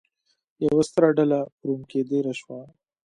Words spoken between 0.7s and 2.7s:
ستره ډله په روم کې دېره شوه.